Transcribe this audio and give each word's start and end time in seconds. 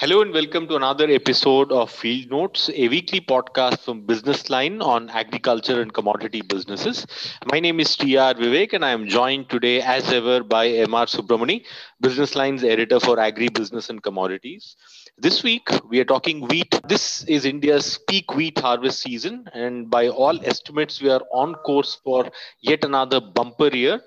Hello 0.00 0.22
and 0.22 0.32
welcome 0.32 0.66
to 0.66 0.76
another 0.76 1.10
episode 1.10 1.70
of 1.70 1.90
Field 1.90 2.30
Notes, 2.30 2.70
a 2.74 2.88
weekly 2.88 3.20
podcast 3.20 3.80
from 3.80 4.06
Business 4.06 4.48
Line 4.48 4.80
on 4.80 5.10
agriculture 5.10 5.82
and 5.82 5.92
commodity 5.92 6.40
businesses. 6.40 7.06
My 7.52 7.60
name 7.60 7.80
is 7.80 7.98
TR 7.98 8.32
Vivek 8.40 8.72
and 8.72 8.82
I 8.82 8.92
am 8.92 9.06
joined 9.06 9.50
today 9.50 9.82
as 9.82 10.10
ever 10.10 10.42
by 10.42 10.68
MR 10.68 11.04
Subramani, 11.04 11.66
Business 12.00 12.34
Line's 12.34 12.64
editor 12.64 12.98
for 12.98 13.16
agribusiness 13.16 13.90
and 13.90 14.02
commodities. 14.02 14.74
This 15.18 15.42
week 15.42 15.68
we 15.90 16.00
are 16.00 16.06
talking 16.06 16.48
wheat. 16.48 16.80
This 16.88 17.22
is 17.24 17.44
India's 17.44 17.98
peak 18.08 18.34
wheat 18.34 18.58
harvest 18.58 19.00
season 19.00 19.50
and 19.52 19.90
by 19.90 20.08
all 20.08 20.42
estimates 20.46 21.02
we 21.02 21.10
are 21.10 21.20
on 21.30 21.56
course 21.56 22.00
for 22.02 22.30
yet 22.62 22.84
another 22.84 23.20
bumper 23.20 23.68
year 23.68 24.00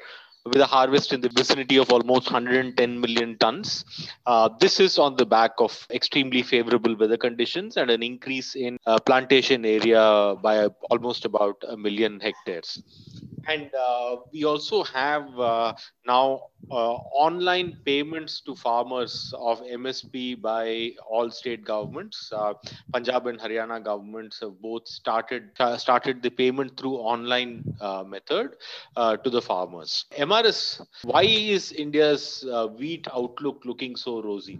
with 0.46 0.58
a 0.58 0.66
harvest 0.66 1.14
in 1.14 1.22
the 1.22 1.30
vicinity 1.30 1.78
of 1.78 1.90
almost 1.92 2.28
110 2.28 3.00
million 3.00 3.38
tons. 3.38 3.86
Uh, 4.26 4.50
this 4.60 4.80
is 4.80 4.98
on 5.00 5.16
the 5.16 5.26
back 5.26 5.52
of 5.60 5.88
extremely 5.90 6.44
favorable 6.44 6.96
weather 6.98 7.18
conditions 7.18 7.78
and 7.78 7.90
an 7.90 8.04
increase 8.04 8.56
in 8.56 8.78
uh, 8.86 9.00
plantation 9.00 9.66
area 9.66 10.36
by 10.42 10.68
almost 10.92 11.24
about 11.26 11.56
a 11.70 11.78
million 11.78 12.20
hectares. 12.20 12.82
And 13.48 13.70
uh, 13.76 14.18
we 14.32 14.46
also 14.46 14.84
have 14.84 15.28
uh, 15.38 15.74
now 16.08 16.48
uh, 16.72 16.94
online 16.94 17.78
payments 17.86 18.42
to 18.42 18.56
farmers 18.56 19.34
of 19.38 19.62
MSP 19.62 20.42
by 20.42 20.92
all 21.10 21.30
state 21.30 21.66
governments. 21.66 22.32
Uh, 22.34 22.54
Punjab 22.94 23.28
and 23.28 23.40
Haryana 23.40 23.84
governments 23.84 24.40
have 24.42 24.62
both 24.62 24.88
started 24.88 25.50
started 25.78 26.22
the 26.22 26.30
payment 26.30 26.78
through 26.78 26.96
online 26.96 27.64
method 28.08 28.52
to 28.96 29.30
the 29.30 29.42
farmers. 29.42 30.06
MRS, 30.34 30.86
why 31.04 31.24
is 31.24 31.72
India's 31.72 32.46
wheat 32.78 33.08
outlook 33.14 33.62
looking 33.66 33.96
so 33.96 34.22
rosy, 34.22 34.60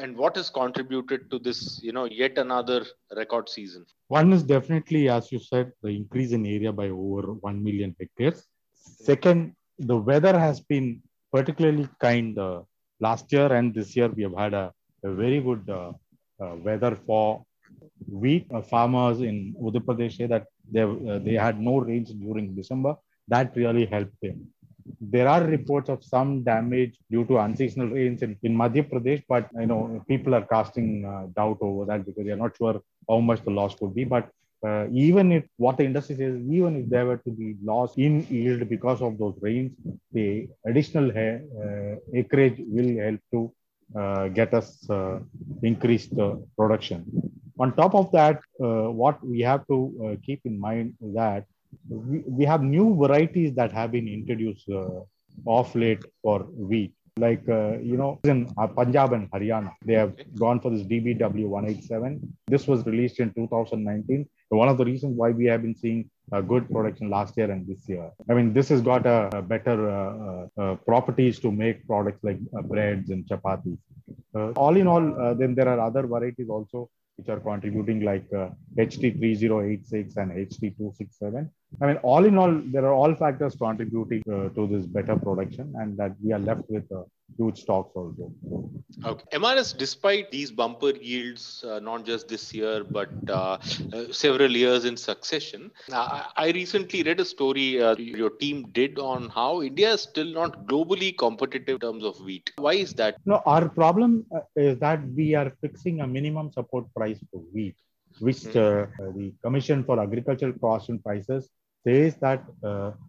and 0.00 0.16
what 0.16 0.36
has 0.36 0.50
contributed 0.50 1.30
to 1.30 1.38
this? 1.38 1.80
You 1.82 1.92
know, 1.92 2.04
yet 2.04 2.38
another 2.38 2.84
record 3.16 3.48
season. 3.48 3.84
One 4.08 4.32
is 4.32 4.42
definitely, 4.42 5.08
as 5.08 5.30
you 5.32 5.38
said, 5.38 5.72
the 5.82 5.88
increase 5.88 6.32
in 6.32 6.44
area 6.44 6.72
by 6.72 6.88
over 6.88 7.34
1 7.34 7.64
million 7.64 7.94
hectares. 7.98 8.46
Second, 8.74 9.54
the 9.78 9.96
weather 9.96 10.38
has 10.38 10.60
been 10.60 11.02
particularly 11.32 11.88
kind 12.00 12.38
uh, 12.38 12.62
last 13.00 13.32
year 13.32 13.52
and 13.52 13.74
this 13.74 13.96
year. 13.96 14.08
We 14.08 14.24
have 14.24 14.36
had 14.36 14.54
a, 14.54 14.72
a 15.04 15.12
very 15.12 15.40
good 15.40 15.68
uh, 15.68 15.92
uh, 16.42 16.56
weather 16.56 16.98
for 17.06 17.44
wheat. 18.08 18.46
Uh, 18.52 18.62
farmers 18.62 19.20
in 19.20 19.54
Uttar 19.62 19.84
Pradesh 19.86 20.16
say 20.16 20.26
that 20.26 20.46
they, 20.70 20.82
uh, 20.82 21.18
they 21.18 21.34
had 21.34 21.60
no 21.60 21.78
rains 21.78 22.12
during 22.12 22.54
December. 22.54 22.96
That 23.28 23.56
really 23.56 23.86
helped 23.86 24.20
them. 24.20 24.48
There 25.00 25.28
are 25.28 25.42
reports 25.44 25.88
of 25.88 26.04
some 26.04 26.42
damage 26.42 26.98
due 27.10 27.24
to 27.26 27.38
unseasonal 27.38 27.88
rains 27.88 28.22
in, 28.22 28.36
in 28.42 28.56
Madhya 28.56 28.88
Pradesh, 28.90 29.22
but 29.28 29.48
you 29.58 29.66
know 29.66 30.04
people 30.08 30.34
are 30.34 30.46
casting 30.46 31.04
uh, 31.04 31.26
doubt 31.36 31.58
over 31.60 31.84
that 31.86 32.06
because 32.06 32.24
they 32.24 32.32
are 32.32 32.36
not 32.44 32.56
sure 32.56 32.80
how 33.08 33.20
much 33.20 33.42
the 33.44 33.50
loss 33.50 33.74
could 33.74 33.94
be. 33.94 34.04
But 34.04 34.28
uh, 34.66 34.86
even 34.92 35.32
if 35.32 35.44
what 35.56 35.76
the 35.76 35.84
industry 35.84 36.16
says, 36.16 36.36
even 36.48 36.76
if 36.82 36.88
there 36.88 37.06
were 37.06 37.16
to 37.18 37.30
be 37.30 37.56
loss 37.62 37.96
in 37.96 38.24
yield 38.28 38.68
because 38.68 39.02
of 39.02 39.18
those 39.18 39.34
rains, 39.40 39.72
the 40.12 40.48
additional 40.66 41.10
uh, 41.10 41.96
acreage 42.14 42.56
will 42.58 42.96
help 42.98 43.20
to 43.32 43.52
uh, 43.94 44.28
get 44.28 44.54
us 44.54 44.88
uh, 44.88 45.18
increased 45.62 46.14
production. 46.56 47.04
On 47.58 47.74
top 47.74 47.94
of 47.94 48.10
that, 48.12 48.40
uh, 48.62 48.90
what 48.90 49.22
we 49.26 49.40
have 49.40 49.66
to 49.66 50.18
keep 50.24 50.40
in 50.44 50.58
mind 50.58 50.94
is 51.04 51.14
that 51.14 51.44
we, 51.88 52.22
we 52.26 52.44
have 52.44 52.62
new 52.62 52.96
varieties 52.96 53.54
that 53.54 53.72
have 53.72 53.92
been 53.92 54.08
introduced 54.08 54.68
off 55.44 55.74
late 55.74 56.04
for 56.22 56.40
wheat. 56.70 56.92
Like 57.18 57.46
uh, 57.46 57.78
you 57.78 57.98
know 57.98 58.20
in 58.24 58.48
uh, 58.56 58.68
punjab 58.68 59.12
and 59.12 59.30
haryana 59.30 59.72
they 59.84 59.92
have 59.92 60.14
gone 60.34 60.60
for 60.60 60.70
this 60.70 60.84
dbw 60.92 61.46
187 61.46 62.36
this 62.46 62.66
was 62.66 62.86
released 62.86 63.20
in 63.20 63.34
2019 63.34 64.26
one 64.48 64.68
of 64.68 64.78
the 64.78 64.84
reasons 64.84 65.16
why 65.16 65.30
we 65.30 65.46
have 65.46 65.62
been 65.62 65.74
seeing 65.74 66.10
a 66.32 66.42
good 66.42 66.70
production 66.70 67.10
last 67.10 67.36
year 67.36 67.50
and 67.50 67.66
this 67.66 67.88
year. 67.88 68.10
I 68.30 68.34
mean 68.34 68.52
this 68.52 68.68
has 68.68 68.80
got 68.80 69.06
a, 69.06 69.28
a 69.36 69.42
better 69.42 69.76
uh, 69.90 70.46
uh, 70.60 70.74
properties 70.76 71.38
to 71.40 71.50
make 71.50 71.86
products 71.86 72.22
like 72.22 72.38
uh, 72.56 72.62
breads 72.62 73.10
and 73.10 73.26
chapatis. 73.26 73.78
uh, 74.08 74.14
all 74.34 74.76
in 74.76 74.86
all 74.86 75.34
then 75.34 75.54
there 75.54 75.68
are 75.68 75.80
other 75.80 76.06
varieties 76.06 76.48
also 76.48 76.88
which 77.16 77.28
are 77.28 77.40
contributing 77.40 78.00
like 78.00 78.28
HD3086 78.78 80.16
and 80.16 80.32
HD267. 80.32 81.48
I 81.80 81.86
mean, 81.86 81.96
all 81.98 82.24
in 82.24 82.38
all, 82.38 82.52
there 82.66 82.84
are 82.84 82.92
all 82.92 83.14
factors 83.14 83.54
contributing 83.56 84.22
uh, 84.30 84.48
to 84.50 84.66
this 84.66 84.86
better 84.86 85.16
production, 85.16 85.72
and 85.76 85.96
that 85.98 86.12
we 86.22 86.32
are 86.32 86.38
left 86.38 86.62
with 86.68 86.90
uh, 86.92 87.02
huge 87.36 87.60
stocks 87.60 87.92
also. 87.94 88.32
Okay. 89.04 89.24
MRS, 89.32 89.76
despite 89.76 90.30
these 90.30 90.50
bumper 90.50 90.90
yields, 90.90 91.64
uh, 91.66 91.78
not 91.80 92.04
just 92.04 92.28
this 92.28 92.52
year, 92.54 92.84
but 92.84 93.10
uh, 93.28 93.58
uh, 93.92 94.12
several 94.12 94.50
years 94.50 94.84
in 94.84 94.96
succession, 94.96 95.70
uh, 95.92 96.24
I 96.36 96.50
recently 96.50 97.02
read 97.02 97.20
a 97.20 97.24
story 97.24 97.82
uh, 97.82 97.96
your 97.96 98.30
team 98.30 98.68
did 98.72 98.98
on 98.98 99.28
how 99.28 99.62
India 99.62 99.92
is 99.92 100.02
still 100.02 100.32
not 100.32 100.66
globally 100.66 101.16
competitive 101.16 101.74
in 101.74 101.80
terms 101.80 102.04
of 102.04 102.20
wheat. 102.20 102.50
Why 102.56 102.74
is 102.74 102.92
that? 102.94 103.16
No, 103.24 103.42
our 103.46 103.68
problem 103.68 104.26
uh, 104.34 104.40
is 104.56 104.78
that 104.78 105.00
we 105.16 105.34
are 105.34 105.52
fixing 105.60 106.00
a 106.00 106.06
minimum 106.06 106.52
support 106.52 106.92
price 106.94 107.18
for 107.30 107.40
wheat, 107.52 107.76
which 108.20 108.38
mm-hmm. 108.38 109.18
the 109.18 109.32
Commission 109.42 109.84
for 109.84 110.00
Agricultural 110.00 110.52
Cost 110.54 110.88
and 110.90 111.02
Prices 111.02 111.48
says 111.84 112.14
that 112.20 112.44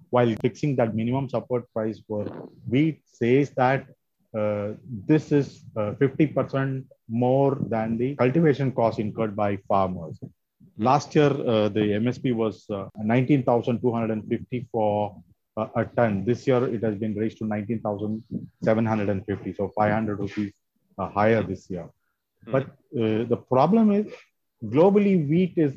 while 0.10 0.36
fixing 0.42 0.76
that 0.78 0.96
minimum 0.96 1.30
support 1.30 1.72
price 1.74 2.02
for 2.08 2.26
wheat 2.68 3.02
says 3.06 3.52
that 3.52 3.86
this 4.34 5.32
is 5.32 5.64
uh, 5.76 5.94
50% 5.94 6.84
more 7.10 7.58
than 7.70 7.98
the 7.98 8.16
cultivation 8.16 8.72
cost 8.72 9.00
incurred 9.00 9.36
by 9.36 9.58
farmers. 9.68 10.20
Last 10.78 11.16
year, 11.16 11.30
uh, 11.30 11.70
the 11.70 12.00
MSP 12.04 12.34
was 12.34 12.68
19,250 12.98 14.68
for 14.72 15.16
a 15.56 15.86
ton. 15.96 16.26
This 16.26 16.48
year, 16.48 16.68
it 16.68 16.82
has 16.84 16.96
been 16.96 17.14
raised 17.16 17.38
to 17.40 17.46
19,750, 17.46 19.54
so 19.54 19.72
500 19.78 20.20
rupees 20.20 20.52
higher 20.98 21.44
this 21.44 21.70
year. 21.70 21.88
Mm-hmm. 22.48 22.52
But 22.52 22.70
the 22.92 23.38
problem 23.38 23.92
is, 23.92 24.12
globally, 24.66 25.30
wheat 25.30 25.54
is 25.58 25.76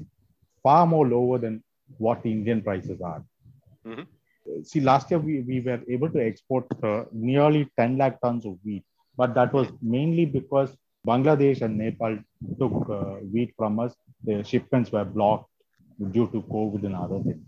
far 0.62 0.86
more 0.86 1.06
lower 1.06 1.36
than 1.38 1.62
what 1.98 2.22
the 2.22 2.32
Indian 2.32 2.62
prices 2.62 3.02
are. 3.02 3.22
Mm-hmm 3.86 4.15
see, 4.62 4.80
last 4.80 5.10
year 5.10 5.20
we, 5.20 5.40
we 5.40 5.60
were 5.60 5.80
able 5.88 6.10
to 6.10 6.24
export 6.24 6.66
uh, 6.82 7.04
nearly 7.12 7.68
10 7.78 7.98
lakh 7.98 8.20
tons 8.20 8.46
of 8.46 8.58
wheat, 8.64 8.84
but 9.16 9.34
that 9.34 9.52
was 9.52 9.68
mainly 9.82 10.24
because 10.24 10.70
Bangladesh 11.06 11.62
and 11.62 11.78
Nepal 11.78 12.18
took 12.58 12.90
uh, 12.90 13.16
wheat 13.32 13.54
from 13.56 13.78
us. 13.78 13.94
The 14.24 14.42
shipments 14.42 14.90
were 14.90 15.04
blocked 15.04 15.48
due 16.10 16.26
to 16.28 16.42
COVID 16.42 16.84
and 16.84 16.96
other 16.96 17.20
things. 17.20 17.44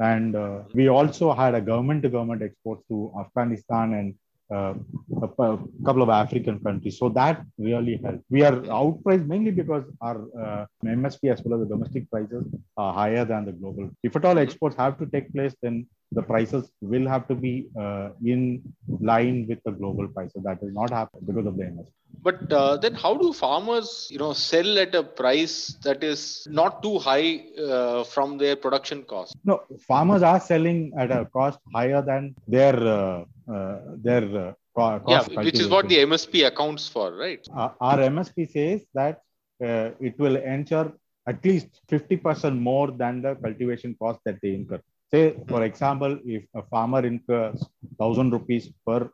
And 0.00 0.34
uh, 0.34 0.62
we 0.74 0.88
also 0.88 1.32
had 1.32 1.54
a 1.54 1.60
government 1.60 2.02
to 2.02 2.08
government 2.08 2.42
exports 2.42 2.82
to 2.88 3.12
Afghanistan 3.18 3.94
and 3.94 4.14
uh, 4.50 4.74
a, 5.22 5.42
a, 5.42 5.58
couple 5.84 6.02
of 6.02 6.08
African 6.08 6.58
countries. 6.60 6.98
So 6.98 7.08
that 7.10 7.44
really 7.58 7.96
helped. 8.02 8.24
We 8.30 8.42
are 8.42 8.56
outpriced 8.80 9.26
mainly 9.26 9.50
because 9.50 9.84
our 10.00 10.18
uh, 10.38 10.66
MSP 10.84 11.32
as 11.32 11.42
well 11.44 11.60
as 11.60 11.68
the 11.68 11.74
domestic 11.74 12.10
prices 12.10 12.44
are 12.76 12.92
higher 12.92 13.24
than 13.24 13.44
the 13.46 13.52
global. 13.52 13.90
If 14.02 14.16
at 14.16 14.24
all 14.24 14.38
exports 14.38 14.76
have 14.76 14.98
to 14.98 15.06
take 15.06 15.32
place, 15.32 15.54
then 15.62 15.86
the 16.14 16.22
prices 16.22 16.70
will 16.80 17.08
have 17.08 17.26
to 17.28 17.34
be 17.34 17.68
uh, 17.78 18.10
in 18.24 18.62
line 19.00 19.46
with 19.48 19.60
the 19.64 19.72
global 19.72 20.08
prices. 20.08 20.42
That 20.44 20.62
will 20.62 20.72
not 20.72 20.90
happen 20.90 21.20
because 21.26 21.46
of 21.46 21.56
the 21.56 21.64
MSP. 21.64 21.86
But 22.22 22.52
uh, 22.52 22.76
then, 22.76 22.94
how 22.94 23.16
do 23.16 23.32
farmers, 23.32 24.08
you 24.10 24.18
know, 24.18 24.32
sell 24.32 24.78
at 24.78 24.94
a 24.94 25.02
price 25.02 25.76
that 25.82 26.04
is 26.04 26.46
not 26.48 26.82
too 26.82 26.98
high 26.98 27.46
uh, 27.58 28.04
from 28.04 28.38
their 28.38 28.54
production 28.54 29.02
cost? 29.02 29.36
No, 29.44 29.62
farmers 29.88 30.22
are 30.22 30.38
selling 30.38 30.92
at 30.96 31.10
a 31.10 31.24
cost 31.32 31.58
higher 31.74 32.02
than 32.02 32.34
their 32.46 32.76
uh, 32.76 33.24
uh, 33.52 33.78
their 33.96 34.24
uh, 34.38 34.52
cost. 34.76 35.04
Yeah, 35.08 35.42
which 35.42 35.58
is 35.58 35.68
what 35.68 35.88
the 35.88 35.98
MSP 35.98 36.46
accounts 36.46 36.86
for, 36.88 37.12
right? 37.14 37.46
our 37.54 37.98
MSP 37.98 38.50
says 38.50 38.84
that 38.94 39.20
it 39.60 40.18
will 40.18 40.36
ensure 40.36 40.92
at 41.26 41.44
least 41.44 41.80
50% 41.88 42.58
more 42.58 42.90
than 42.90 43.22
the 43.22 43.36
cultivation 43.36 43.96
cost 43.98 44.20
that 44.24 44.38
they 44.42 44.54
incur. 44.54 44.80
Say, 45.12 45.36
for 45.46 45.62
example, 45.64 46.18
if 46.24 46.44
a 46.54 46.62
farmer 46.62 47.04
incurs 47.04 47.62
1000 47.98 48.30
rupees 48.32 48.70
per 48.86 49.10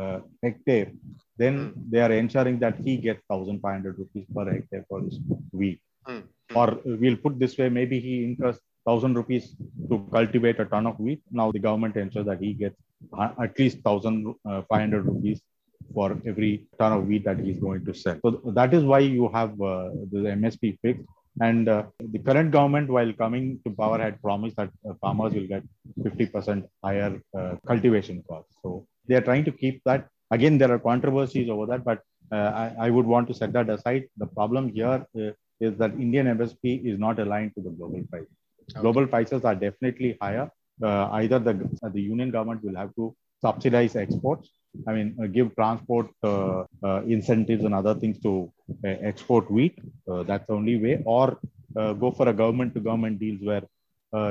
uh, 0.00 0.20
hectare, 0.42 0.92
then 1.36 1.54
mm. 1.58 1.72
they 1.90 2.00
are 2.00 2.12
ensuring 2.12 2.58
that 2.60 2.76
he 2.78 2.96
gets 2.96 3.22
1500 3.26 3.98
rupees 3.98 4.26
per 4.34 4.44
hectare 4.52 4.84
for 4.88 5.00
his 5.00 5.18
wheat. 5.50 5.80
Mm. 6.08 6.22
Or 6.54 6.78
we'll 6.84 7.16
put 7.16 7.38
this 7.38 7.58
way, 7.58 7.68
maybe 7.68 7.98
he 7.98 8.24
incurs 8.24 8.58
1000 8.84 9.14
rupees 9.14 9.56
to 9.88 9.98
cultivate 10.12 10.60
a 10.60 10.66
ton 10.66 10.86
of 10.86 10.98
wheat. 11.00 11.20
Now 11.30 11.50
the 11.50 11.58
government 11.58 11.96
ensures 11.96 12.26
that 12.26 12.40
he 12.40 12.52
gets 12.52 12.76
at 13.40 13.58
least 13.58 13.78
1500 13.82 15.06
rupees 15.06 15.40
for 15.94 16.16
every 16.26 16.66
ton 16.78 16.92
of 16.92 17.06
wheat 17.08 17.24
that 17.24 17.40
he's 17.40 17.58
going 17.58 17.84
to 17.84 17.94
sell. 17.94 18.18
So 18.22 18.40
that 18.54 18.72
is 18.72 18.84
why 18.84 19.00
you 19.00 19.28
have 19.30 19.50
uh, 19.60 19.90
the 20.12 20.20
MSP 20.40 20.78
fixed. 20.80 21.08
And 21.40 21.68
uh, 21.68 21.84
the 22.00 22.18
current 22.18 22.50
government, 22.50 22.90
while 22.90 23.12
coming 23.12 23.60
to 23.64 23.70
power, 23.70 23.98
had 23.98 24.20
promised 24.20 24.56
that 24.56 24.70
uh, 24.88 24.94
farmers 25.00 25.32
will 25.34 25.46
get 25.46 25.62
50% 26.00 26.66
higher 26.82 27.20
uh, 27.38 27.54
cultivation 27.66 28.22
costs. 28.28 28.56
So 28.62 28.86
they 29.06 29.14
are 29.14 29.20
trying 29.20 29.44
to 29.44 29.52
keep 29.52 29.82
that 29.84 30.08
again 30.30 30.58
there 30.58 30.70
are 30.72 30.78
controversies 30.78 31.48
over 31.50 31.66
that 31.66 31.84
but 31.84 32.00
I, 32.32 32.72
I, 32.78 32.90
would 32.90 33.06
want 33.06 33.26
to 33.26 33.34
set 33.34 33.52
that 33.54 33.68
aside. 33.68 34.04
The 34.16 34.26
problem 34.26 34.72
here 34.72 35.04
is 35.60 35.76
that 35.78 35.92
Indian 35.94 36.26
MSP 36.38 36.86
is 36.86 36.96
not 36.96 37.18
aligned 37.18 37.56
to 37.56 37.60
the 37.60 37.70
global 37.70 38.04
price. 38.08 38.22
Okay. 38.70 38.80
Global 38.80 39.06
prices 39.08 39.44
are 39.44 39.56
definitely 39.56 40.16
higher. 40.22 40.48
either 40.80 41.40
the, 41.40 41.54
the 41.92 42.00
union 42.00 42.30
government 42.30 42.62
will 42.62 42.76
have 42.76 42.94
to 42.94 43.16
subsidize 43.40 43.96
exports 43.96 44.50
I 44.86 44.92
mean, 44.92 45.16
uh, 45.20 45.26
give 45.26 45.54
transport 45.54 46.08
uh, 46.22 46.64
uh, 46.82 47.02
incentives 47.06 47.64
and 47.64 47.74
other 47.74 47.94
things 47.94 48.20
to 48.20 48.52
export 48.84 49.50
wheat. 49.50 49.78
that's 50.28 50.46
the 50.46 50.52
only 50.52 50.76
way. 50.78 51.02
Or 51.04 51.38
go 51.74 52.12
for 52.16 52.28
a 52.28 52.32
government 52.32 52.74
to 52.74 52.80
government 52.80 53.18
deals 53.18 53.40
where, 53.42 53.64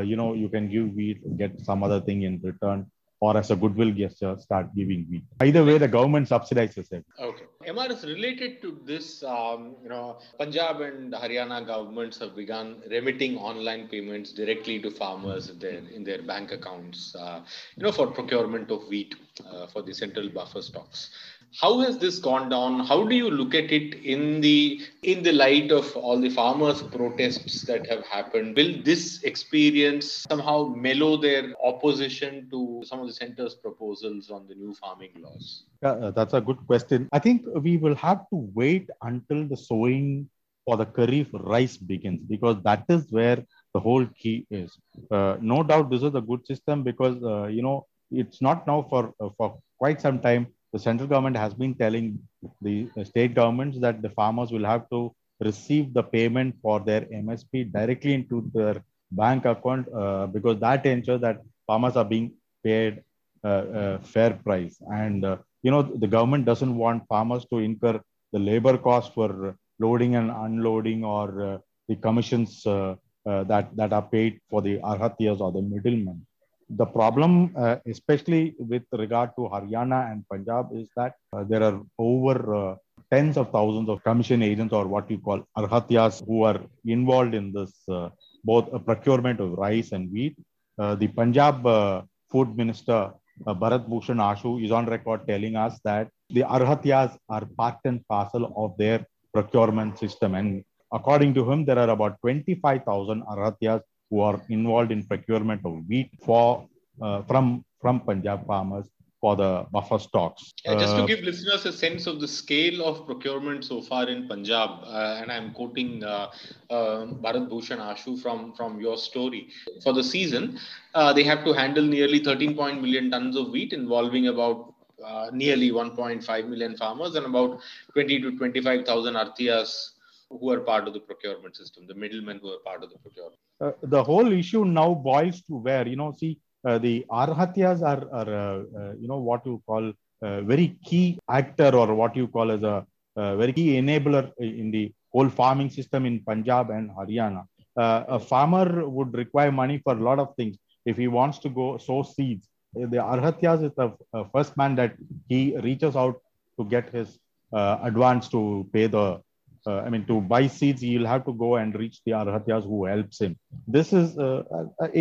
you 0.04 0.16
know, 0.16 0.34
you 0.34 0.50
can 0.50 0.70
give 0.70 0.94
wheat, 0.94 1.20
get 1.38 1.60
some 1.62 1.84
other 1.84 2.00
thing 2.02 2.24
in 2.24 2.40
return 2.42 2.90
or 3.22 3.36
as 3.38 3.52
a 3.52 3.56
goodwill 3.56 3.92
gesture, 3.92 4.36
start 4.40 4.74
giving 4.76 5.06
wheat. 5.10 5.24
Either 5.42 5.64
way, 5.66 5.78
the 5.78 5.88
government 5.88 6.30
subsidizes 6.30 6.92
it. 6.92 7.06
Okay. 7.20 7.44
MRS, 7.68 8.04
related 8.06 8.62
to 8.62 8.80
this, 8.86 9.24
um, 9.24 9.76
you 9.84 9.90
know, 9.90 10.18
Punjab 10.38 10.82
and 10.82 11.14
Haryana 11.14 11.66
governments 11.66 12.20
have 12.20 12.36
begun 12.36 12.82
remitting 12.90 13.38
online 13.38 13.88
payments 13.90 14.32
directly 14.32 14.80
to 14.80 14.90
farmers 14.90 15.50
in 15.50 15.60
their, 15.60 15.82
in 15.94 16.04
their 16.04 16.22
bank 16.22 16.52
accounts, 16.54 17.16
uh, 17.16 17.42
you 17.76 17.84
know, 17.84 17.92
for 17.92 18.08
procurement 18.08 18.72
of 18.72 18.88
wheat 18.88 19.16
uh, 19.52 19.68
for 19.68 19.82
the 19.82 19.94
central 19.94 20.30
buffer 20.30 20.62
stocks 20.62 21.10
how 21.56 21.80
has 21.80 21.98
this 21.98 22.20
gone 22.20 22.50
down? 22.50 22.80
How 22.80 23.06
do 23.08 23.16
you 23.16 23.30
look 23.30 23.56
at 23.56 23.72
it 23.72 23.96
in 24.06 24.42
the 24.42 24.82
in 25.04 25.24
the 25.24 25.32
light 25.32 25.72
of 25.72 25.96
all 25.96 26.20
the 26.20 26.30
farmers 26.30 26.82
protests 26.82 27.64
that 27.64 27.88
have 27.88 28.06
happened? 28.06 28.56
Will 28.56 28.82
this 28.84 29.24
experience 29.24 30.26
somehow 30.30 30.74
mellow 30.76 31.18
their 31.18 31.54
opposition 31.64 32.48
to 32.52 32.84
some 32.86 33.00
of 33.00 33.08
the 33.08 33.14
center's 33.14 33.56
proposals 33.56 34.30
on 34.30 34.48
the 34.48 34.56
new 34.56 34.74
farming 34.76 35.12
laws? 35.18 35.64
Yeah, 35.82 35.92
uh, 35.92 36.12
that's 36.12 36.34
a 36.34 36.42
good 36.42 36.60
question. 36.68 37.10
I 37.12 37.20
think 37.20 37.44
we 37.56 37.78
will 37.78 37.96
have 37.96 38.20
to 38.30 38.50
wait 38.54 38.90
until 39.02 39.48
the 39.48 39.58
sowing 39.58 40.30
for 40.66 40.78
the 40.78 40.86
kharif 40.86 41.28
rice 41.34 41.78
begins 41.78 42.22
because 42.30 42.58
that 42.64 42.84
is 42.90 43.08
where 43.10 43.44
the 43.74 43.80
whole 43.80 44.06
key 44.06 44.46
is. 44.52 44.78
Uh, 45.10 45.38
no 45.42 45.64
doubt 45.64 45.90
this 45.90 46.04
is 46.04 46.14
a 46.14 46.22
good 46.22 46.46
system 46.46 46.84
because 46.84 47.22
uh, 47.24 47.48
you 47.48 47.64
know 47.64 47.88
it's 48.12 48.42
not 48.42 48.68
now 48.68 48.86
for 48.90 49.14
uh, 49.20 49.30
for 49.38 49.58
quite 49.80 50.02
some 50.02 50.20
time 50.20 50.48
the 50.74 50.80
central 50.80 51.08
government 51.08 51.38
has 51.38 51.54
been 51.54 51.74
telling 51.74 52.20
the 52.62 52.88
state 53.04 53.34
governments 53.34 53.80
that 53.80 54.02
the 54.02 54.10
farmers 54.10 54.52
will 54.52 54.66
have 54.66 54.90
to 54.90 55.14
receive 55.40 55.94
the 55.94 56.04
payment 56.04 56.56
for 56.62 56.80
their 56.80 57.02
MSP 57.02 57.72
directly 57.72 58.14
into 58.14 58.50
their 58.54 58.84
bank 59.12 59.46
account 59.46 59.88
uh, 59.94 60.28
because 60.28 60.60
that 60.60 60.86
ensures 60.86 61.22
that 61.22 61.42
farmers 61.66 61.96
are 61.96 62.06
being 62.06 62.34
paid 62.64 63.04
uh, 63.44 63.48
uh, 63.48 64.00
fair 64.00 64.32
price. 64.32 64.78
And 64.94 65.26
uh, 65.26 65.38
you 65.64 65.72
know 65.72 65.82
the 65.82 66.08
government 66.08 66.46
doesn't 66.46 66.76
want 66.76 67.08
farmers 67.08 67.46
to 67.52 67.60
incur 67.60 68.02
the 68.32 68.40
labor 68.40 68.78
cost 68.78 69.14
for 69.14 69.56
loading 69.80 70.16
and 70.16 70.30
unloading 70.30 71.04
or 71.04 71.28
uh, 71.44 71.58
the 71.88 71.96
commissions 71.96 72.64
that 72.64 73.70
that 73.76 73.94
are 73.94 74.08
paid 74.16 74.40
for 74.50 74.62
the 74.62 74.78
arhatiyas 74.80 75.40
or 75.40 75.52
the 75.52 75.62
middlemen 75.62 76.26
the 76.70 76.86
problem, 76.86 77.52
uh, 77.56 77.78
especially 77.88 78.56
with 78.60 78.84
regard 78.92 79.32
to 79.36 79.50
Haryana 79.54 80.12
and 80.12 80.24
Punjab, 80.30 80.70
is 80.74 80.88
that 80.96 81.16
uh, 81.34 81.44
there 81.44 81.64
are 81.64 81.82
over 81.98 82.56
uh, 82.56 82.76
tens 83.12 83.38
of 83.38 83.52
thousands 83.52 83.90
of 83.90 84.04
commission 84.04 84.44
agents 84.44 84.74
or 84.74 84.88
what 84.88 85.10
you 85.10 85.18
call 85.18 85.44
arhatiyas 85.58 86.26
who 86.28 86.44
are 86.44 86.62
involved 86.86 87.34
in 87.34 87.52
this 87.52 87.74
uh, 87.90 88.10
both 88.44 88.70
procurement 88.86 89.40
of 89.40 89.54
rice 89.54 89.92
and 89.94 90.12
wheat. 90.12 90.36
Uh, 90.78 90.96
the 90.96 91.08
Punjab 91.08 91.66
uh, 91.66 92.02
food 92.32 92.56
minister 92.56 93.12
Bharat 93.46 93.88
Bhushan 93.88 94.18
Ashu 94.18 94.64
is 94.64 94.72
on 94.72 94.86
record 94.86 95.26
telling 95.28 95.56
us 95.56 95.80
that 95.86 96.10
the 96.30 96.42
arhatiyas 96.42 97.18
are 97.30 97.46
part 97.58 97.78
and 97.86 98.06
parcel 98.08 98.54
of 98.56 98.78
their 98.78 99.06
procurement 99.34 99.98
system, 99.98 100.36
and 100.36 100.64
according 100.92 101.34
to 101.34 101.50
him, 101.50 101.66
there 101.66 101.80
are 101.80 101.90
about 101.90 102.20
25,000 102.22 103.24
arhatiyas 103.24 103.82
who 104.10 104.22
are 104.22 104.42
involved 104.50 104.92
in 104.92 105.04
procurement 105.04 105.62
of 105.66 105.84
wheat 105.88 106.10
for 106.26 106.68
uh, 107.02 107.22
from 107.24 107.64
from 107.82 108.02
Punjab 108.02 108.46
farmers 108.46 108.88
for 109.22 109.36
the 109.36 109.66
buffer 109.72 110.00
stocks. 110.00 110.54
Yeah, 110.66 110.76
just 110.76 110.96
to 110.96 111.04
uh, 111.04 111.06
give 111.06 111.20
listeners 111.20 111.66
a 111.66 111.74
sense 111.74 112.08
of 112.08 112.20
the 112.22 112.28
scale 112.28 112.86
of 112.86 113.06
procurement 113.06 113.66
so 113.66 113.82
far 113.82 114.08
in 114.08 114.28
Punjab, 114.28 114.70
uh, 114.84 115.20
and 115.22 115.32
I'm 115.32 115.52
quoting 115.54 116.04
uh, 116.04 116.32
uh, 116.70 117.06
Bharat 117.24 117.50
Bhushan 117.50 117.80
Ashu 117.80 118.22
from, 118.22 118.54
from 118.54 118.80
your 118.80 118.98
story. 118.98 119.50
For 119.84 119.94
the 119.94 120.04
season, 120.04 120.60
uh, 120.96 121.12
they 121.14 121.24
have 121.24 121.44
to 121.46 121.54
handle 121.54 121.84
nearly 121.84 122.20
13 122.20 122.56
million 122.56 123.12
tons 123.12 123.36
of 123.36 123.50
wheat 123.50 123.74
involving 123.74 124.28
about 124.28 124.74
uh, 125.06 125.30
nearly 125.34 125.72
1.5 125.72 126.48
million 126.48 126.76
farmers 126.78 127.16
and 127.16 127.26
about 127.26 127.60
20 127.94 128.22
to 128.22 128.38
25,000 128.38 129.14
arhatiyas 129.16 129.92
who 130.30 130.52
are 130.52 130.60
part 130.60 130.88
of 130.88 130.94
the 130.94 131.00
procurement 131.00 131.56
system, 131.56 131.86
the 131.88 131.96
middlemen 131.96 132.40
who 132.42 132.50
are 132.50 132.60
part 132.66 132.84
of 132.84 132.90
the 132.90 132.98
procurement. 133.00 133.40
Uh, 133.62 133.72
the 133.84 134.04
whole 134.04 134.32
issue 134.32 134.64
now 134.66 134.94
boils 134.94 135.42
to 135.42 135.56
where, 135.56 135.88
you 135.88 135.96
know, 135.96 136.12
see, 136.12 136.38
uh, 136.68 136.78
the 136.78 137.06
arhatyas 137.10 137.82
are, 137.82 138.04
are 138.14 138.34
uh, 138.44 138.80
uh, 138.80 138.94
you 139.00 139.08
know, 139.08 139.18
what 139.18 139.46
you 139.46 139.62
call 139.66 139.92
a 140.22 140.42
very 140.42 140.78
key 140.84 141.18
actor 141.30 141.74
or 141.76 141.96
what 141.96 142.16
you 142.16 142.28
call 142.28 142.52
as 142.52 142.64
a, 142.64 142.86
very 143.16 143.52
key 143.52 143.76
enabler 143.76 144.32
in 144.40 144.72
the 144.72 144.90
whole 145.12 145.28
farming 145.28 145.70
system 145.70 146.06
in 146.06 146.22
Punjab 146.22 146.70
and 146.70 146.90
Haryana. 146.92 147.44
Uh, 147.76 148.06
a 148.08 148.20
farmer 148.20 148.88
would 148.88 149.14
require 149.14 149.52
money 149.52 149.82
for 149.84 149.94
a 149.94 150.02
lot 150.02 150.20
of 150.20 150.34
things. 150.38 150.56
If 150.86 150.96
he 150.96 151.10
wants 151.10 151.38
to 151.40 151.50
go 151.50 151.78
sow 151.78 152.04
seeds, 152.04 152.48
the 152.74 152.98
Arhatyas 153.14 153.62
is 153.66 153.74
the 153.76 153.92
first 154.32 154.56
man 154.56 154.76
that 154.76 154.96
he 155.28 155.58
reaches 155.58 155.98
out 155.98 156.22
to 156.58 156.64
get 156.64 156.90
his 156.94 157.20
uh, 157.52 157.80
advance 157.82 158.30
to 158.30 158.70
pay 158.72 158.88
the 158.88 159.22
uh, 159.70 159.80
I 159.86 159.90
mean, 159.94 160.06
to 160.12 160.16
buy 160.34 160.44
seeds, 160.48 160.82
he'll 160.82 161.12
have 161.14 161.24
to 161.26 161.34
go 161.34 161.50
and 161.62 161.76
reach 161.82 161.98
the 162.06 162.14
arhatyas 162.22 162.64
who 162.64 162.86
helps 162.94 163.18
him. 163.24 163.34
This 163.76 163.94
is 164.00 164.18
uh, 164.18 164.44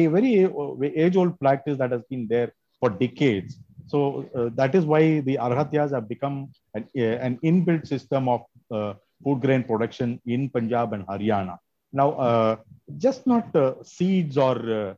a, 0.00 0.06
very 0.16 0.32
uh, 0.44 0.74
age-old 1.04 1.38
practice 1.40 1.78
that 1.78 1.92
has 1.96 2.02
been 2.10 2.26
there 2.34 2.50
for 2.80 2.90
decades. 2.90 3.56
So 3.86 3.98
uh, 4.34 4.50
that 4.60 4.74
is 4.74 4.84
why 4.84 5.20
the 5.28 5.36
arhatyas 5.46 5.92
have 5.96 6.08
become 6.08 6.36
an, 6.74 6.86
an 6.94 7.38
inbuilt 7.50 7.86
system 7.86 8.28
of 8.28 8.42
uh, 8.70 8.94
food 9.24 9.40
grain 9.40 9.64
production 9.64 10.20
in 10.26 10.50
Punjab 10.50 10.92
and 10.92 11.06
Haryana. 11.06 11.56
Now, 11.92 12.08
uh, 12.12 12.56
just 12.98 13.26
not 13.26 13.46
seeds 13.82 14.36
or 14.36 14.96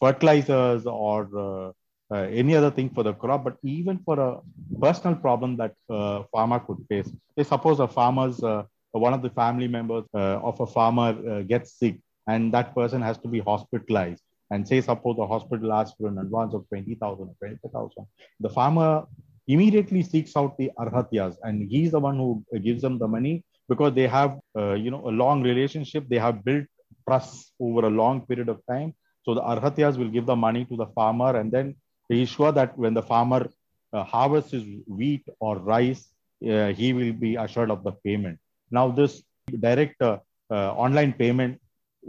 fertilizers 0.00 0.86
or 0.86 1.72
uh, 2.10 2.28
any 2.30 2.54
other 2.54 2.70
thing 2.70 2.90
for 2.90 3.02
the 3.02 3.14
crop, 3.14 3.44
but 3.44 3.56
even 3.62 3.98
for 3.98 4.20
a 4.20 4.40
personal 4.80 5.16
problem 5.16 5.56
that 5.56 5.74
uh, 5.88 6.22
farmer 6.30 6.60
could 6.60 6.78
face. 6.88 7.10
Say 7.36 7.44
suppose 7.44 7.80
a 7.80 7.88
farmer's 7.88 8.42
uh, 8.42 8.64
one 8.98 9.14
of 9.14 9.22
the 9.22 9.30
family 9.30 9.68
members 9.68 10.04
uh, 10.14 10.38
of 10.50 10.60
a 10.60 10.66
farmer 10.66 11.10
uh, 11.30 11.42
gets 11.42 11.72
sick, 11.78 12.00
and 12.28 12.52
that 12.54 12.74
person 12.74 13.02
has 13.02 13.18
to 13.18 13.28
be 13.28 13.40
hospitalized. 13.40 14.22
And 14.50 14.66
say 14.66 14.80
suppose 14.80 15.16
the 15.16 15.26
hospital 15.26 15.72
asks 15.72 15.96
for 15.98 16.08
an 16.08 16.18
advance 16.18 16.54
of 16.54 16.68
twenty 16.68 16.94
thousand 16.94 17.28
or 17.28 17.36
twenty 17.40 17.58
thousand, 17.72 18.06
the 18.40 18.48
farmer 18.50 19.04
immediately 19.48 20.02
seeks 20.02 20.36
out 20.36 20.56
the 20.58 20.70
arhatyas, 20.78 21.36
and 21.42 21.68
he's 21.70 21.90
the 21.92 22.00
one 22.00 22.16
who 22.16 22.44
gives 22.62 22.82
them 22.82 22.98
the 22.98 23.08
money 23.08 23.44
because 23.68 23.94
they 23.94 24.06
have 24.06 24.38
uh, 24.56 24.74
you 24.74 24.90
know 24.90 25.02
a 25.08 25.14
long 25.22 25.42
relationship. 25.42 26.08
They 26.08 26.18
have 26.18 26.44
built 26.44 26.64
trust 27.08 27.52
over 27.60 27.86
a 27.86 27.90
long 27.90 28.26
period 28.26 28.48
of 28.48 28.60
time. 28.70 28.94
So 29.24 29.34
the 29.34 29.42
arhatyas 29.42 29.96
will 29.98 30.08
give 30.10 30.26
the 30.26 30.36
money 30.36 30.64
to 30.66 30.76
the 30.76 30.86
farmer, 30.86 31.36
and 31.36 31.50
then 31.50 31.74
he 32.08 32.24
sure 32.26 32.52
that 32.52 32.76
when 32.78 32.94
the 32.94 33.02
farmer 33.02 33.48
uh, 33.92 34.04
harvests 34.04 34.52
his 34.52 34.64
wheat 34.86 35.24
or 35.40 35.58
rice, 35.58 36.08
uh, 36.48 36.68
he 36.68 36.92
will 36.92 37.12
be 37.12 37.36
assured 37.36 37.70
of 37.70 37.82
the 37.84 37.92
payment. 37.92 38.38
Now, 38.78 38.86
this 39.00 39.22
direct 39.66 40.00
uh, 40.00 40.18
uh 40.50 40.70
online 40.84 41.12
payment 41.22 41.54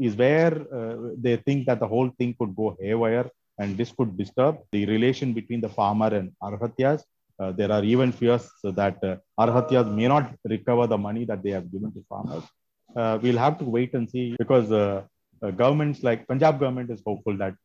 is 0.08 0.14
where 0.22 0.54
uh, 0.78 0.96
they 1.26 1.36
think 1.46 1.60
that 1.68 1.80
the 1.84 1.90
whole 1.94 2.10
thing 2.18 2.32
could 2.40 2.54
go 2.62 2.68
haywire 2.82 3.28
and 3.60 3.78
this 3.80 3.92
could 3.98 4.12
disturb 4.22 4.56
the 4.74 4.82
relation 4.94 5.30
between 5.40 5.62
the 5.66 5.72
farmer 5.80 6.10
and 6.20 6.28
arhatyas. 6.48 7.02
Uh, 7.40 7.52
there 7.60 7.72
are 7.76 7.84
even 7.94 8.12
fears 8.20 8.46
that 8.80 8.98
arhatyas 9.44 9.88
may 10.00 10.08
not 10.14 10.26
recover 10.56 10.86
the 10.94 11.00
money 11.08 11.24
that 11.32 11.42
they 11.44 11.54
have 11.58 11.68
given 11.74 11.92
to 11.96 12.02
farmers. 12.14 12.46
we'll 13.24 13.42
have 13.46 13.58
to 13.62 13.66
wait 13.76 13.92
and 13.98 14.06
see 14.14 14.26
because 14.44 14.68
governments 15.62 16.00
like 16.08 16.28
Punjab 16.32 16.60
government 16.62 16.90
is 16.96 17.02
hopeful 17.10 17.36
that 17.44 17.56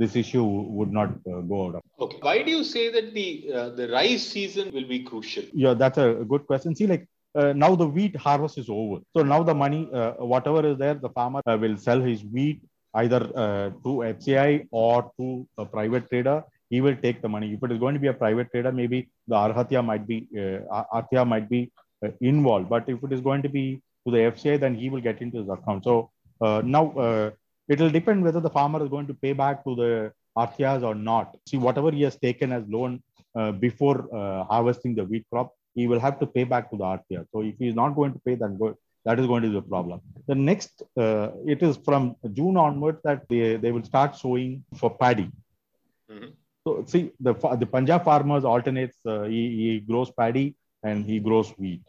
this 0.00 0.16
issue 0.16 0.44
would 0.44 0.92
not 0.92 1.10
uh, 1.30 1.40
go 1.52 1.66
out 1.66 1.74
of. 1.76 1.82
Okay. 2.04 2.18
Why 2.22 2.42
do 2.42 2.50
you 2.50 2.64
say 2.64 2.90
that 2.96 3.12
the 3.14 3.28
uh, 3.52 3.68
the 3.80 3.88
rice 3.88 4.26
season 4.34 4.72
will 4.76 4.88
be 4.88 5.00
crucial? 5.10 5.44
Yeah, 5.52 5.74
that's 5.74 5.98
a 5.98 6.24
good 6.32 6.46
question. 6.46 6.74
See, 6.74 6.86
like 6.86 7.06
uh, 7.34 7.52
now 7.52 7.74
the 7.74 7.86
wheat 7.86 8.16
harvest 8.16 8.58
is 8.58 8.68
over. 8.68 9.00
So 9.16 9.22
now 9.22 9.42
the 9.42 9.54
money, 9.54 9.88
uh, 9.92 10.12
whatever 10.12 10.66
is 10.66 10.78
there, 10.78 10.94
the 10.94 11.10
farmer 11.10 11.40
uh, 11.46 11.56
will 11.60 11.76
sell 11.76 12.00
his 12.00 12.24
wheat 12.24 12.62
either 12.94 13.30
uh, 13.36 13.70
to 13.84 13.90
FCI 14.14 14.66
or 14.70 15.10
to 15.18 15.46
a 15.58 15.64
private 15.64 16.08
trader. 16.08 16.42
He 16.70 16.80
will 16.80 16.96
take 16.96 17.22
the 17.22 17.28
money. 17.28 17.52
If 17.54 17.62
it 17.62 17.72
is 17.72 17.78
going 17.78 17.94
to 17.94 18.00
be 18.00 18.08
a 18.08 18.12
private 18.12 18.50
trader, 18.50 18.72
maybe 18.72 19.08
the 19.28 19.34
Arhatya 19.36 19.84
might 19.84 20.06
be 20.06 20.28
uh, 20.38 21.24
might 21.24 21.48
be 21.48 21.72
involved. 22.20 22.68
But 22.68 22.88
if 22.88 23.02
it 23.02 23.12
is 23.12 23.20
going 23.20 23.42
to 23.42 23.48
be 23.48 23.82
to 24.06 24.12
the 24.12 24.18
FCI, 24.32 24.58
then 24.60 24.74
he 24.74 24.88
will 24.88 25.00
get 25.00 25.20
into 25.20 25.38
his 25.38 25.48
account. 25.48 25.84
So 25.84 26.10
now 26.40 27.32
it 27.68 27.78
will 27.78 27.90
depend 27.90 28.24
whether 28.24 28.40
the 28.40 28.50
farmer 28.50 28.82
is 28.82 28.88
going 28.88 29.06
to 29.08 29.14
pay 29.14 29.32
back 29.32 29.64
to 29.64 29.74
the 29.76 30.12
arhatiyas 30.36 30.82
or 30.82 30.94
not. 30.94 31.36
See, 31.48 31.56
whatever 31.56 31.90
he 31.90 32.02
has 32.02 32.16
taken 32.16 32.52
as 32.52 32.64
loan 32.68 33.02
uh, 33.38 33.52
before 33.52 34.08
uh, 34.14 34.44
harvesting 34.44 34.94
the 34.94 35.04
wheat 35.04 35.24
crop, 35.30 35.52
he 35.74 35.86
will 35.86 36.00
have 36.00 36.18
to 36.20 36.26
pay 36.26 36.44
back 36.44 36.70
to 36.70 36.76
the 36.76 36.84
RTR. 36.84 37.26
So 37.32 37.42
if 37.42 37.54
he 37.58 37.68
is 37.68 37.74
not 37.74 37.90
going 37.90 38.12
to 38.12 38.18
pay, 38.20 38.34
then 38.34 38.58
go, 38.58 38.74
that 39.04 39.18
is 39.18 39.26
going 39.26 39.42
to 39.42 39.48
be 39.48 39.54
the 39.54 39.62
problem. 39.62 40.00
The 40.26 40.34
next, 40.34 40.82
uh, 40.96 41.30
it 41.46 41.62
is 41.62 41.78
from 41.84 42.16
June 42.32 42.56
onwards 42.56 43.00
that 43.04 43.28
they, 43.28 43.56
they 43.56 43.72
will 43.72 43.84
start 43.84 44.16
sowing 44.16 44.64
for 44.76 44.90
paddy. 44.90 45.30
Mm-hmm. 46.10 46.30
So 46.66 46.84
see, 46.86 47.10
the 47.20 47.32
the 47.58 47.66
Punjab 47.66 48.04
farmers 48.04 48.44
alternates. 48.44 48.96
Uh, 49.06 49.22
he, 49.22 49.42
he 49.60 49.80
grows 49.80 50.10
paddy 50.10 50.56
and 50.82 51.06
he 51.06 51.18
grows 51.18 51.50
wheat. 51.52 51.82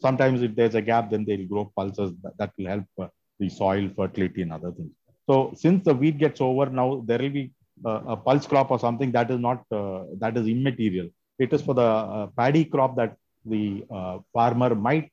Sometimes 0.00 0.42
if 0.42 0.54
there's 0.56 0.74
a 0.74 0.82
gap, 0.82 1.10
then 1.10 1.24
they'll 1.24 1.46
grow 1.46 1.72
pulses 1.76 2.12
that, 2.22 2.36
that 2.38 2.52
will 2.58 2.66
help 2.66 2.84
uh, 2.98 3.06
the 3.38 3.48
soil 3.48 3.88
fertility 3.94 4.42
and 4.42 4.52
other 4.52 4.72
things. 4.72 4.90
So 5.28 5.52
since 5.54 5.84
the 5.84 5.94
wheat 5.94 6.18
gets 6.18 6.40
over, 6.40 6.66
now 6.66 7.02
there 7.06 7.18
will 7.18 7.30
be 7.30 7.52
uh, 7.84 8.02
a 8.08 8.16
pulse 8.16 8.46
crop 8.46 8.70
or 8.70 8.78
something 8.78 9.12
that 9.12 9.30
is 9.30 9.38
not 9.38 9.64
uh, 9.70 10.04
that 10.18 10.36
is 10.36 10.46
immaterial. 10.46 11.08
It 11.38 11.52
is 11.52 11.62
for 11.62 11.74
the 11.74 11.82
uh, 11.82 12.26
paddy 12.36 12.64
crop 12.64 12.96
that 12.96 13.16
the 13.48 13.84
uh, 13.98 14.18
farmer 14.32 14.74
might 14.74 15.10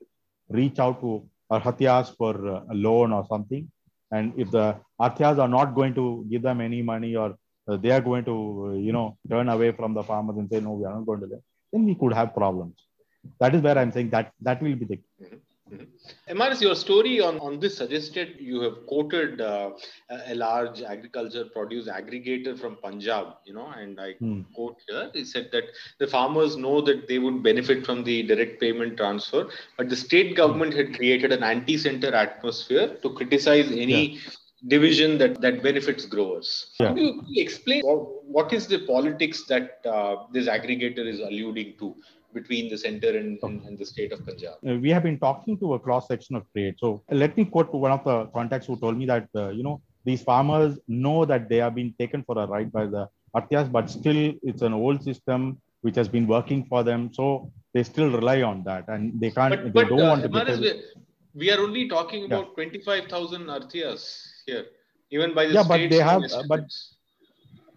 reach 0.49 0.79
out 0.79 0.99
to 1.01 1.11
arhatiyas 1.51 2.15
for 2.17 2.33
a 2.73 2.73
loan 2.73 3.11
or 3.11 3.25
something. 3.29 3.69
And 4.11 4.33
if 4.37 4.51
the 4.51 4.77
Hatyas 5.01 5.39
are 5.39 5.47
not 5.47 5.73
going 5.73 5.93
to 5.95 6.25
give 6.29 6.43
them 6.43 6.61
any 6.61 6.81
money 6.81 7.15
or 7.15 7.35
uh, 7.67 7.77
they 7.77 7.91
are 7.91 8.01
going 8.01 8.25
to, 8.25 8.35
uh, 8.67 8.73
you 8.87 8.91
know, 8.91 9.17
turn 9.29 9.49
away 9.49 9.71
from 9.71 9.93
the 9.93 10.03
farmers 10.03 10.37
and 10.37 10.49
say, 10.49 10.59
no, 10.59 10.73
we 10.73 10.85
are 10.85 10.93
not 10.93 11.05
going 11.05 11.21
to, 11.21 11.27
then 11.71 11.85
we 11.85 11.95
could 11.95 12.13
have 12.13 12.33
problems. 12.33 12.75
That 13.39 13.55
is 13.55 13.61
where 13.61 13.77
I'm 13.77 13.91
saying 13.91 14.09
that 14.11 14.31
that 14.41 14.61
will 14.61 14.75
be 14.75 14.85
the. 14.85 14.97
Mm-hmm. 14.97 15.35
Mm-hmm. 15.73 16.37
MRS, 16.37 16.61
your 16.61 16.75
story 16.75 17.19
on, 17.19 17.39
on 17.39 17.59
this 17.59 17.77
suggested 17.77 18.35
you 18.39 18.61
have 18.61 18.85
quoted 18.87 19.41
uh, 19.41 19.71
a 20.27 20.35
large 20.35 20.81
agriculture 20.81 21.45
produce 21.45 21.87
aggregator 21.87 22.57
from 22.59 22.77
Punjab, 22.77 23.27
you 23.45 23.53
know, 23.53 23.67
and 23.77 23.99
I 23.99 24.13
hmm. 24.13 24.41
quote 24.53 24.77
here, 24.87 25.09
he 25.13 25.23
said 25.25 25.49
that 25.51 25.63
the 25.99 26.07
farmers 26.07 26.55
know 26.55 26.81
that 26.81 27.07
they 27.07 27.19
would 27.19 27.41
benefit 27.43 27.85
from 27.85 28.03
the 28.03 28.23
direct 28.23 28.59
payment 28.59 28.97
transfer, 28.97 29.49
but 29.77 29.89
the 29.89 29.95
state 29.95 30.35
government 30.35 30.73
had 30.73 30.95
created 30.95 31.31
an 31.31 31.43
anti-center 31.43 32.13
atmosphere 32.13 32.97
to 33.01 33.09
criticize 33.13 33.71
any 33.71 34.13
yeah. 34.13 34.19
division 34.67 35.17
that, 35.17 35.41
that 35.41 35.63
benefits 35.63 36.05
growers. 36.05 36.73
Yeah. 36.79 36.89
Can 36.89 36.97
you 36.97 37.23
explain 37.37 37.83
what 37.83 38.53
is 38.53 38.67
the 38.67 38.85
politics 38.85 39.45
that 39.47 39.79
uh, 39.85 40.27
this 40.31 40.47
aggregator 40.47 41.05
is 41.07 41.19
alluding 41.19 41.75
to? 41.79 41.95
Between 42.33 42.69
the 42.69 42.77
center 42.77 43.09
and, 43.09 43.39
and, 43.43 43.61
and, 43.65 43.77
the 43.77 43.85
state 43.85 44.11
of 44.11 44.25
Punjab? 44.25 44.55
Uh, 44.67 44.75
we 44.75 44.89
have 44.89 45.03
been 45.03 45.19
talking 45.19 45.57
to 45.59 45.73
a 45.75 45.79
cross 45.79 46.07
section 46.07 46.35
of 46.35 46.43
trade. 46.53 46.75
So 46.77 47.03
let 47.09 47.37
me 47.37 47.45
quote 47.45 47.73
one 47.73 47.91
of 47.91 48.03
the 48.03 48.25
contacts 48.27 48.67
who 48.67 48.77
told 48.77 48.97
me 48.97 49.05
that, 49.05 49.27
uh, 49.35 49.49
you 49.49 49.63
know, 49.63 49.81
these 50.05 50.21
farmers 50.21 50.79
know 50.87 51.25
that 51.25 51.49
they 51.49 51.57
have 51.57 51.75
been 51.75 51.93
taken 51.99 52.23
for 52.23 52.37
a 52.37 52.47
ride 52.47 52.71
by 52.71 52.85
the 52.85 53.07
Hatyas, 53.35 53.71
but 53.71 53.89
still 53.89 54.33
it's 54.43 54.61
an 54.61 54.73
old 54.73 55.03
system 55.03 55.59
which 55.81 55.95
has 55.95 56.07
been 56.07 56.27
working 56.27 56.65
for 56.65 56.83
them. 56.83 57.13
So 57.13 57.51
they 57.73 57.83
still 57.83 58.09
rely 58.09 58.41
on 58.41 58.63
that 58.63 58.87
and 58.87 59.19
they 59.19 59.31
can't, 59.31 59.51
but, 59.51 59.63
they 59.63 59.69
but, 59.69 59.89
don't 59.89 60.01
uh, 60.01 60.09
want 60.09 60.23
to 60.23 60.57
be. 60.59 60.81
We 61.35 61.51
are 61.51 61.59
only 61.59 61.89
talking 61.89 62.25
about 62.25 62.49
yeah. 62.57 62.63
25,000 62.65 63.45
Arhatiyas 63.47 64.27
here, 64.45 64.65
even 65.09 65.33
by 65.33 65.47
the 65.47 65.53
yeah, 65.53 65.63
but 65.63 65.89
they 65.89 65.97
have, 65.97 66.23
uh, 66.31 66.43
but 66.47 66.65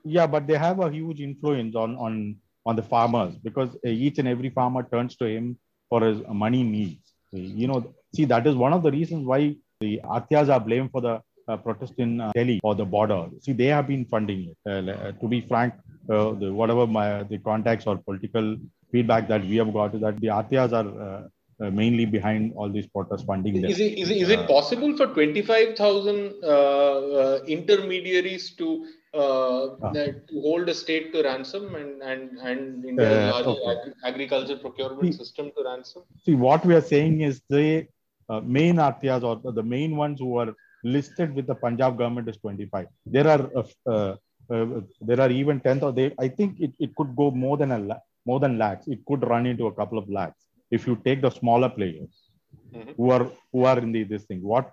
yeah, 0.04 0.26
but 0.26 0.46
they 0.46 0.58
have 0.58 0.80
a 0.80 0.90
huge 0.90 1.20
influence 1.20 1.74
on 1.74 1.96
on 1.96 2.36
on 2.66 2.76
the 2.76 2.82
farmers 2.82 3.34
because 3.36 3.70
uh, 3.86 3.88
each 3.88 4.18
and 4.18 4.28
every 4.28 4.50
farmer 4.50 4.82
turns 4.92 5.16
to 5.16 5.24
him 5.24 5.56
for 5.88 6.00
his 6.02 6.20
money 6.28 6.62
needs. 6.62 7.12
You 7.32 7.68
know, 7.68 7.94
see, 8.14 8.24
that 8.26 8.46
is 8.46 8.56
one 8.56 8.72
of 8.72 8.82
the 8.82 8.90
reasons 8.90 9.24
why 9.26 9.56
the 9.80 10.00
Hatyas 10.04 10.48
are 10.52 10.60
blamed 10.60 10.90
for 10.90 11.00
the 11.00 11.20
uh, 11.48 11.56
protest 11.56 11.94
in 11.98 12.20
uh, 12.20 12.32
Delhi 12.34 12.60
or 12.62 12.74
the 12.74 12.84
border. 12.84 13.28
See, 13.40 13.52
they 13.52 13.66
have 13.66 13.86
been 13.86 14.04
funding 14.04 14.40
it. 14.50 14.56
Uh, 14.66 14.90
uh 14.90 15.12
to 15.12 15.28
be 15.28 15.40
frank, 15.42 15.74
uh, 16.10 16.32
the, 16.32 16.52
whatever 16.52 16.86
my, 16.86 17.22
the 17.22 17.38
contacts 17.38 17.86
or 17.86 17.98
political 17.98 18.56
feedback 18.90 19.28
that 19.28 19.42
we 19.42 19.56
have 19.56 19.72
got 19.72 19.94
is 19.94 20.00
that 20.00 20.20
the 20.20 20.28
Hatyas 20.28 20.72
are 20.72 21.28
uh, 21.58 21.70
mainly 21.70 22.04
behind 22.04 22.52
all 22.56 22.70
these 22.70 22.86
protests 22.86 23.22
funding. 23.22 23.64
Is 23.64 23.80
it, 23.80 23.98
is 23.98 24.10
it, 24.10 24.16
is 24.16 24.28
it 24.28 24.46
possible 24.46 24.96
for 24.96 25.06
25,000 25.06 26.44
uh, 26.44 27.38
intermediaries 27.46 28.54
to 28.56 28.86
uh, 29.14 29.76
ah. 29.82 29.90
that 29.92 30.28
to 30.28 30.40
hold 30.40 30.68
a 30.68 30.74
state 30.74 31.12
to 31.12 31.22
ransom 31.22 31.74
and 31.74 32.02
and 32.02 32.38
and 32.38 32.84
India's 32.84 33.46
uh, 33.46 33.50
okay. 33.50 33.70
ag- 33.72 33.94
agriculture 34.04 34.56
procurement 34.56 35.12
see, 35.12 35.18
system 35.18 35.50
to 35.56 35.64
ransom? 35.64 36.02
See, 36.24 36.34
what 36.34 36.64
we 36.64 36.74
are 36.74 36.86
saying 36.94 37.20
is 37.20 37.40
the 37.48 37.86
uh, 38.28 38.40
main 38.40 38.76
Hatyas 38.76 39.22
or 39.22 39.52
the 39.52 39.62
main 39.62 39.96
ones 39.96 40.20
who 40.20 40.36
are 40.38 40.54
listed 40.84 41.34
with 41.34 41.46
the 41.46 41.54
Punjab 41.54 41.98
government 41.98 42.28
is 42.28 42.36
25. 42.38 42.86
There 43.06 43.28
are 43.28 43.50
uh, 43.56 43.90
uh, 43.90 44.16
uh, 44.48 44.80
there 45.00 45.20
are 45.20 45.30
even 45.30 45.60
10th 45.60 45.82
or 45.82 45.92
they. 45.92 46.12
I 46.18 46.28
think 46.28 46.60
it, 46.60 46.72
it 46.78 46.94
could 46.96 47.14
go 47.16 47.30
more 47.30 47.56
than 47.56 47.72
a 47.72 47.78
la- 47.78 48.04
more 48.24 48.40
than 48.40 48.58
lakhs. 48.58 48.86
It 48.88 49.04
could 49.06 49.26
run 49.26 49.46
into 49.46 49.66
a 49.66 49.72
couple 49.72 49.98
of 49.98 50.08
lakhs 50.08 50.42
if 50.70 50.86
you 50.86 50.96
take 51.04 51.22
the 51.22 51.30
smaller 51.30 51.68
players 51.68 52.30
mm-hmm. 52.74 52.90
who 52.96 53.10
are 53.10 53.30
who 53.52 53.64
are 53.64 53.78
in 53.78 53.92
the 53.92 54.04
this 54.04 54.24
thing. 54.24 54.42
What 54.42 54.72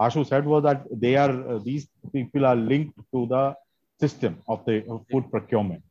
Ashu 0.00 0.26
said 0.26 0.44
was 0.44 0.64
that 0.64 0.84
they 0.90 1.16
are 1.16 1.60
these 1.60 1.86
people 2.12 2.44
are 2.44 2.56
linked 2.56 2.98
to 3.12 3.26
the 3.26 3.54
system 4.00 4.42
of 4.48 4.64
the 4.64 4.82
food 5.10 5.30
procurement. 5.30 5.82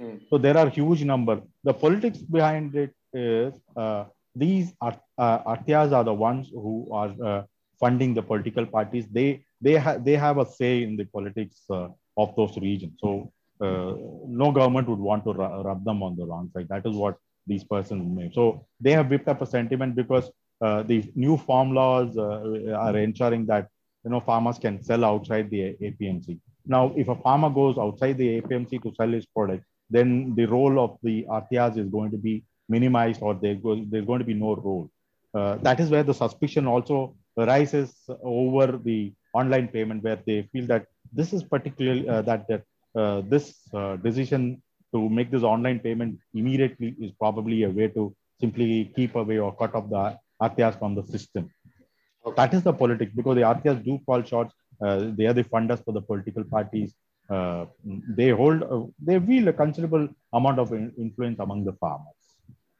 Mm. 0.00 0.20
So 0.30 0.38
there 0.38 0.56
are 0.56 0.68
huge 0.68 1.04
number. 1.04 1.40
The 1.64 1.74
politics 1.74 2.18
behind 2.18 2.74
it 2.74 2.94
is 3.12 3.54
uh, 3.76 4.04
these 4.34 4.72
are, 4.80 4.96
uh, 5.18 5.40
are 5.46 6.04
the 6.04 6.14
ones 6.14 6.50
who 6.50 6.88
are 6.92 7.12
uh, 7.24 7.42
funding 7.80 8.14
the 8.14 8.22
political 8.22 8.66
parties. 8.66 9.06
They 9.10 9.44
they 9.60 9.74
have 9.74 10.04
they 10.04 10.12
have 10.12 10.38
a 10.38 10.46
say 10.46 10.82
in 10.82 10.96
the 10.96 11.04
politics 11.04 11.62
uh, 11.70 11.88
of 12.16 12.34
those 12.36 12.56
regions. 12.58 12.94
So 12.98 13.32
uh, 13.60 13.94
no 14.26 14.52
government 14.52 14.88
would 14.88 15.00
want 15.00 15.24
to 15.24 15.32
rub 15.32 15.84
them 15.84 16.02
on 16.02 16.16
the 16.16 16.26
wrong 16.26 16.50
side. 16.54 16.68
That 16.68 16.86
is 16.86 16.94
what 16.94 17.16
these 17.46 17.64
persons 17.64 18.16
made. 18.16 18.34
So 18.34 18.66
they 18.80 18.92
have 18.92 19.08
whipped 19.08 19.28
up 19.28 19.42
a 19.42 19.46
sentiment 19.46 19.96
because 19.96 20.30
uh, 20.60 20.82
the 20.82 21.10
new 21.14 21.36
farm 21.36 21.72
laws 21.72 22.16
are 22.16 22.96
ensuring 22.96 23.46
that 23.46 23.68
you 24.04 24.10
know 24.10 24.20
farmers 24.20 24.58
can 24.58 24.82
sell 24.82 25.04
outside 25.04 25.50
the 25.50 25.76
APMC. 25.82 26.38
Now, 26.68 26.92
if 26.96 27.08
a 27.08 27.16
farmer 27.16 27.48
goes 27.48 27.78
outside 27.78 28.18
the 28.18 28.40
APMC 28.40 28.82
to 28.82 28.92
sell 28.94 29.08
his 29.08 29.26
product, 29.26 29.64
then 29.90 30.34
the 30.36 30.44
role 30.44 30.78
of 30.78 30.98
the 31.02 31.24
Hatyas 31.30 31.78
is 31.78 31.88
going 31.88 32.10
to 32.10 32.18
be 32.18 32.44
minimized 32.68 33.22
or 33.22 33.34
there's 33.34 33.60
going 33.60 34.18
to 34.18 34.24
be 34.24 34.34
no 34.34 34.54
role. 34.54 34.90
Uh, 35.34 35.56
that 35.62 35.80
is 35.80 35.88
where 35.88 36.02
the 36.02 36.12
suspicion 36.12 36.66
also 36.66 37.16
arises 37.38 37.94
over 38.22 38.78
the 38.84 39.12
online 39.32 39.68
payment, 39.68 40.02
where 40.02 40.20
they 40.26 40.42
feel 40.52 40.66
that 40.66 40.86
this 41.12 41.32
is 41.32 41.42
particularly 41.42 42.06
uh, 42.06 42.22
that, 42.22 42.46
that 42.48 42.62
uh, 42.94 43.22
this 43.22 43.54
uh, 43.72 43.96
decision 43.96 44.62
to 44.94 45.08
make 45.08 45.30
this 45.30 45.42
online 45.42 45.78
payment 45.78 46.18
immediately 46.34 46.94
is 47.00 47.12
probably 47.18 47.62
a 47.62 47.70
way 47.70 47.88
to 47.88 48.14
simply 48.40 48.92
keep 48.94 49.14
away 49.14 49.38
or 49.38 49.54
cut 49.56 49.74
off 49.74 49.88
the 49.88 50.18
Hatyas 50.42 50.78
from 50.78 50.94
the 50.94 51.02
system. 51.04 51.50
That 52.36 52.52
is 52.52 52.62
the 52.62 52.72
politics 52.72 53.12
because 53.14 53.36
the 53.36 53.42
Hatyas 53.42 53.82
do 53.84 53.98
fall 54.04 54.22
short 54.22 54.50
they 54.80 55.26
are 55.26 55.32
the 55.32 55.44
funders 55.44 55.84
for 55.84 55.92
the 55.92 56.00
political 56.00 56.44
parties. 56.44 56.94
Uh, 57.28 57.66
they 58.16 58.30
hold, 58.30 58.62
uh, 58.62 58.86
they 59.02 59.18
wield 59.18 59.48
a 59.48 59.52
considerable 59.52 60.08
amount 60.32 60.58
of 60.58 60.72
influence 60.72 61.38
among 61.40 61.62
the 61.62 61.72
farmers, 61.74 62.22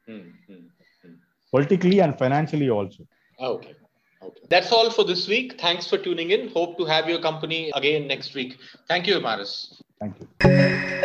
mm-hmm. 0.08 1.10
politically 1.50 2.00
and 2.00 2.18
financially 2.18 2.70
also. 2.70 3.06
Okay. 3.38 3.74
Okay. 4.20 4.40
That's 4.48 4.72
all 4.72 4.90
for 4.90 5.04
this 5.04 5.28
week. 5.28 5.60
Thanks 5.60 5.86
for 5.86 5.98
tuning 5.98 6.30
in. 6.30 6.48
Hope 6.48 6.76
to 6.78 6.84
have 6.86 7.08
your 7.08 7.20
company 7.20 7.70
again 7.74 8.08
next 8.08 8.34
week. 8.34 8.56
Thank 8.88 9.06
you, 9.06 9.14
MRS. 9.20 9.80
Thank 10.00 10.16
you. 10.42 10.98